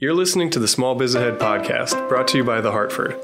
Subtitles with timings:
[0.00, 3.16] You're listening to the Small Biz Ahead podcast, brought to you by The Hartford.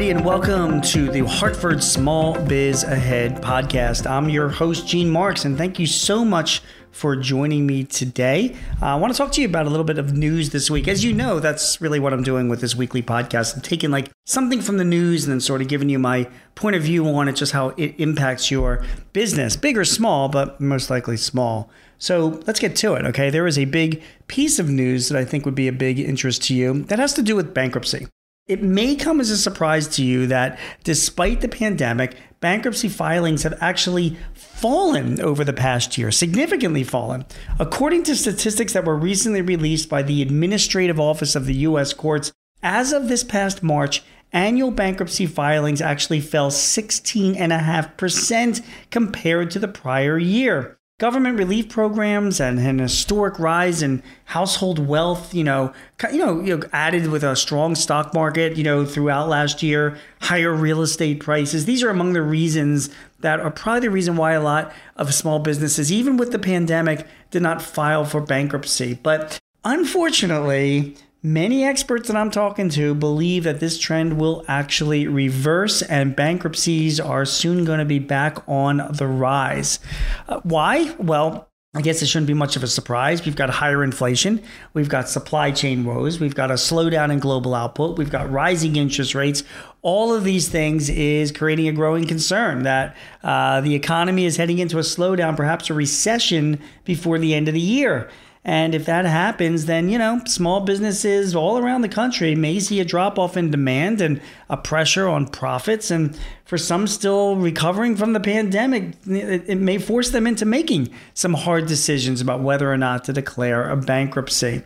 [0.00, 4.08] Everybody, and welcome to the Hartford Small Biz Ahead podcast.
[4.10, 8.56] I'm your host, Gene Marks, and thank you so much for joining me today.
[8.80, 10.88] Uh, I want to talk to you about a little bit of news this week.
[10.88, 13.54] As you know, that's really what I'm doing with this weekly podcast.
[13.54, 16.76] I'm taking like something from the news and then sort of giving you my point
[16.76, 20.88] of view on it, just how it impacts your business, big or small, but most
[20.88, 21.68] likely small.
[21.98, 23.28] So let's get to it, okay?
[23.28, 26.42] There is a big piece of news that I think would be a big interest
[26.44, 28.06] to you that has to do with bankruptcy.
[28.46, 33.56] It may come as a surprise to you that despite the pandemic, bankruptcy filings have
[33.60, 37.24] actually fallen over the past year, significantly fallen.
[37.60, 41.92] According to statistics that were recently released by the Administrative Office of the U.S.
[41.92, 49.68] Courts, as of this past March, annual bankruptcy filings actually fell 16.5% compared to the
[49.68, 55.72] prior year government relief programs and an historic rise in household wealth, you know,
[56.12, 59.96] you know, you know, added with a strong stock market, you know, throughout last year,
[60.20, 61.64] higher real estate prices.
[61.64, 65.38] These are among the reasons that are probably the reason why a lot of small
[65.38, 68.92] businesses, even with the pandemic, did not file for bankruptcy.
[69.02, 75.82] But unfortunately, Many experts that I'm talking to believe that this trend will actually reverse
[75.82, 79.80] and bankruptcies are soon going to be back on the rise.
[80.26, 80.94] Uh, why?
[80.98, 83.22] Well, I guess it shouldn't be much of a surprise.
[83.22, 84.42] We've got higher inflation.
[84.72, 86.18] We've got supply chain woes.
[86.18, 87.98] We've got a slowdown in global output.
[87.98, 89.44] We've got rising interest rates.
[89.82, 94.58] All of these things is creating a growing concern that uh, the economy is heading
[94.58, 98.10] into a slowdown, perhaps a recession before the end of the year.
[98.42, 102.80] And if that happens, then, you know, small businesses all around the country may see
[102.80, 105.90] a drop off in demand and a pressure on profits.
[105.90, 111.34] And for some still recovering from the pandemic, it, may force them into making some
[111.34, 114.62] hard decisions about whether or not to declare a bankruptcy.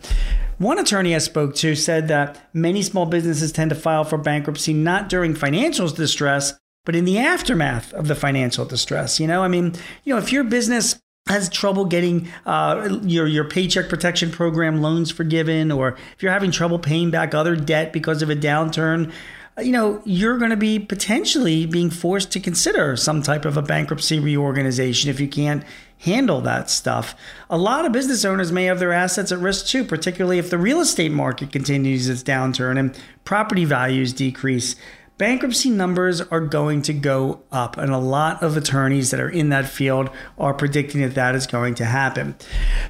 [0.58, 4.72] One attorney I spoke to said that many small businesses tend to file for bankruptcy
[4.72, 9.18] not during financial distress, but in the aftermath of the financial distress.
[9.18, 9.74] You know, I mean,
[10.04, 15.10] you know, if your business has trouble getting uh, your your paycheck protection program loans
[15.10, 19.10] forgiven, or if you're having trouble paying back other debt because of a downturn,
[19.58, 23.62] you know you're going to be potentially being forced to consider some type of a
[23.62, 25.64] bankruptcy reorganization if you can't
[26.00, 27.14] handle that stuff.
[27.48, 30.58] A lot of business owners may have their assets at risk too, particularly if the
[30.58, 34.76] real estate market continues its downturn and property values decrease
[35.18, 37.76] bankruptcy numbers are going to go up.
[37.76, 41.46] And a lot of attorneys that are in that field are predicting that that is
[41.46, 42.36] going to happen.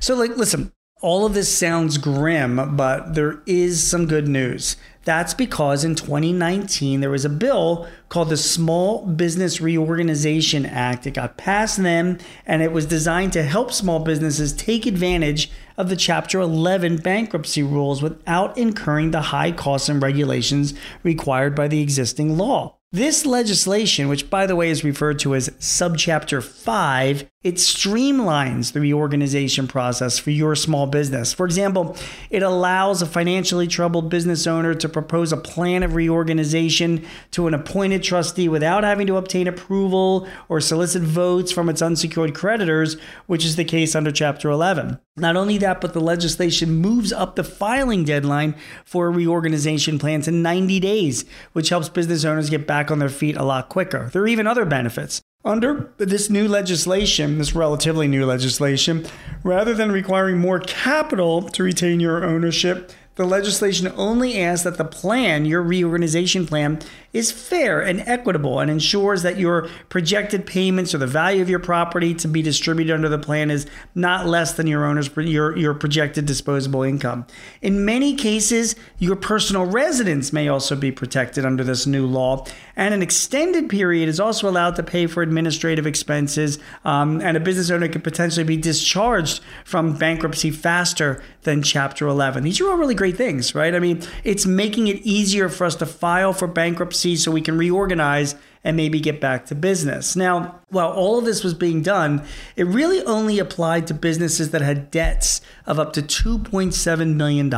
[0.00, 0.72] So, like, listen,
[1.04, 4.78] all of this sounds grim, but there is some good news.
[5.04, 11.06] That's because in 2019, there was a bill called the Small Business Reorganization Act.
[11.06, 15.90] It got passed then, and it was designed to help small businesses take advantage of
[15.90, 20.72] the Chapter 11 bankruptcy rules without incurring the high costs and regulations
[21.02, 22.78] required by the existing law.
[22.92, 28.80] This legislation, which by the way is referred to as Subchapter 5, it streamlines the
[28.80, 31.34] reorganization process for your small business.
[31.34, 31.94] For example,
[32.30, 37.52] it allows a financially troubled business owner to propose a plan of reorganization to an
[37.52, 42.96] appointed trustee without having to obtain approval or solicit votes from its unsecured creditors,
[43.26, 44.98] which is the case under Chapter 11.
[45.18, 48.54] Not only that, but the legislation moves up the filing deadline
[48.86, 53.10] for a reorganization plan to 90 days, which helps business owners get back on their
[53.10, 54.08] feet a lot quicker.
[54.14, 55.20] There are even other benefits.
[55.46, 59.04] Under this new legislation, this relatively new legislation,
[59.42, 64.86] rather than requiring more capital to retain your ownership, the legislation only asks that the
[64.86, 66.80] plan, your reorganization plan,
[67.14, 71.60] is fair and equitable and ensures that your projected payments or the value of your
[71.60, 75.72] property to be distributed under the plan is not less than your owner's your, your
[75.74, 77.24] projected disposable income.
[77.62, 82.92] In many cases, your personal residence may also be protected under this new law, and
[82.92, 87.70] an extended period is also allowed to pay for administrative expenses, um, and a business
[87.70, 92.42] owner could potentially be discharged from bankruptcy faster than Chapter 11.
[92.42, 93.74] These are all really great things, right?
[93.74, 97.58] I mean, it's making it easier for us to file for bankruptcy so we can
[97.58, 98.34] reorganize
[98.64, 100.16] and maybe get back to business.
[100.16, 102.24] Now, while all of this was being done,
[102.56, 107.50] it really only applied to businesses that had debts of up to $2.7 million.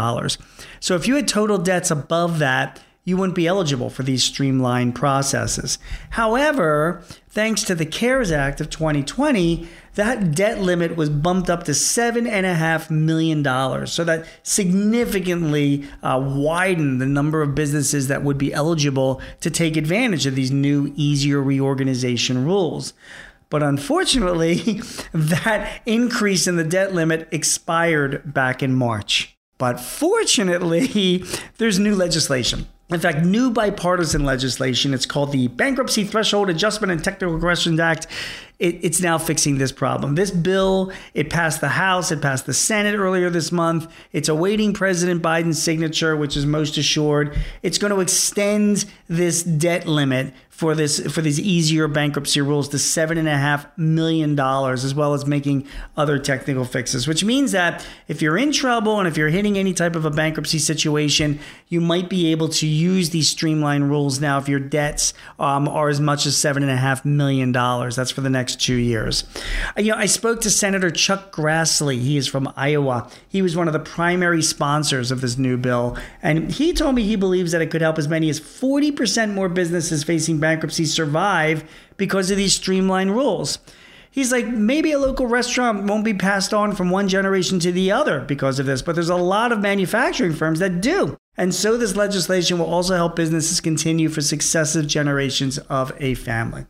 [0.81, 4.97] So if you had total debts above that, you wouldn't be eligible for these streamlined
[4.97, 5.79] processes.
[6.11, 11.71] However, thanks to the CARES Act of 2020, that debt limit was bumped up to
[11.71, 13.87] $7.5 million.
[13.87, 19.77] So that significantly uh, widened the number of businesses that would be eligible to take
[19.77, 22.93] advantage of these new, easier reorganization rules.
[23.51, 24.55] But unfortunately,
[25.13, 29.39] that increase in the debt limit expired back in March.
[29.59, 31.23] But fortunately,
[31.59, 32.67] there's new legislation.
[32.89, 34.95] In fact, new bipartisan legislation.
[34.95, 38.07] It's called the Bankruptcy Threshold Adjustment and Technical Corrections Act.
[38.59, 40.15] It, it's now fixing this problem.
[40.15, 43.91] This bill, it passed the House, it passed the Senate earlier this month.
[44.13, 47.37] It's awaiting President Biden's signature, which is most assured.
[47.63, 52.79] It's going to extend this debt limit for this for these easier bankruptcy rules to
[52.79, 55.69] seven and a half million dollars, as well as making
[55.99, 57.07] other technical fixes.
[57.07, 60.11] Which means that if you're in trouble and if you're hitting any type of a
[60.11, 61.39] bankruptcy situation,
[61.69, 65.91] you might be able to use these streamlined rules now if your debts um, are
[65.91, 67.95] as much as seven and a half million dollars.
[67.95, 69.25] That's for the next two years.
[69.77, 71.99] Uh, you know, I spoke to Senator Chuck Grassley.
[71.99, 73.11] He is from Iowa.
[73.29, 77.03] He was one of the primary sponsors of this new bill, and he told me
[77.03, 80.85] he believes that it could help as many as forty percent more businesses facing bankruptcy
[80.85, 83.59] survive because of these streamlined rules.
[84.11, 87.93] He's like, maybe a local restaurant won't be passed on from one generation to the
[87.93, 91.19] other because of this, but there's a lot of manufacturing firms that do.
[91.37, 96.65] And so this legislation will also help businesses continue for successive generations of a family.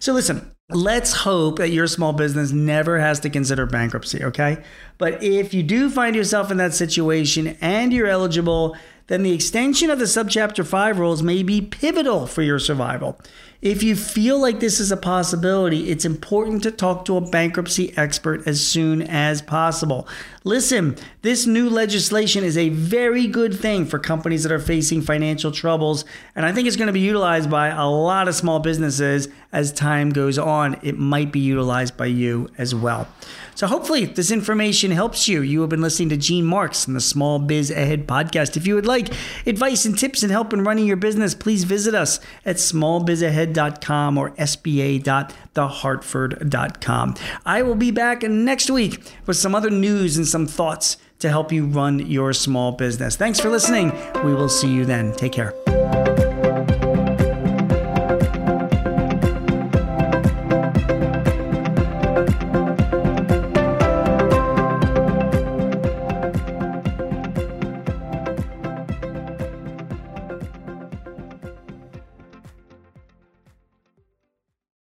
[0.00, 4.62] So listen, let's hope that your small business never has to consider bankruptcy, okay?
[4.98, 8.76] But if you do find yourself in that situation and you're eligible,
[9.08, 13.20] then the extension of the Subchapter 5 rules may be pivotal for your survival.
[13.60, 17.96] If you feel like this is a possibility, it's important to talk to a bankruptcy
[17.96, 20.08] expert as soon as possible.
[20.42, 25.52] Listen, this new legislation is a very good thing for companies that are facing financial
[25.52, 26.04] troubles,
[26.34, 29.72] and I think it's going to be utilized by a lot of small businesses as
[29.72, 30.78] time goes on.
[30.82, 33.06] It might be utilized by you as well.
[33.54, 35.42] So hopefully this information helps you.
[35.42, 38.56] You have been listening to Gene Marks and the Small Biz Ahead podcast.
[38.56, 39.08] If you would like
[39.46, 44.30] advice and tips and help in running your business, please visit us at smallbizahead.com or
[44.30, 47.14] sba.thehartford.com.
[47.44, 51.52] I will be back next week with some other news and some thoughts to help
[51.52, 53.16] you run your small business.
[53.16, 53.92] Thanks for listening.
[54.24, 55.14] We will see you then.
[55.14, 55.54] Take care.